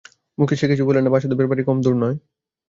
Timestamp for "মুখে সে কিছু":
0.37-0.83